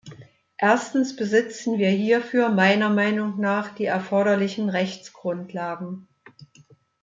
Erstens 0.57 1.15
besitzen 1.15 1.77
wir 1.77 1.91
hierfür 1.91 2.49
meiner 2.49 2.89
Meinung 2.89 3.39
nach 3.39 3.69
die 3.75 3.85
erforderlichen 3.85 4.67
Rechtsgrundlagen. 4.69 6.07